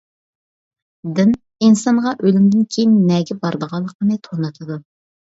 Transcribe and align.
دىن 1.17 1.33
ئىنسانغا 1.67 2.13
ئۆلۈمدىن 2.15 2.63
كېيىن 2.75 2.95
نەگە 3.11 3.37
بارىدىغانلىقىنى 3.43 4.17
تونۇتىدۇ. 4.29 4.79